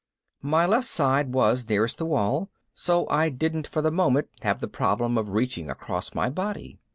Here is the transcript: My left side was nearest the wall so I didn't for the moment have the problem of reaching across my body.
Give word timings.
My 0.41 0.65
left 0.65 0.87
side 0.87 1.31
was 1.31 1.69
nearest 1.69 1.99
the 1.99 2.07
wall 2.07 2.49
so 2.73 3.07
I 3.11 3.29
didn't 3.29 3.67
for 3.67 3.83
the 3.83 3.91
moment 3.91 4.29
have 4.41 4.59
the 4.59 4.67
problem 4.67 5.15
of 5.15 5.29
reaching 5.29 5.69
across 5.69 6.15
my 6.15 6.27
body. 6.27 6.79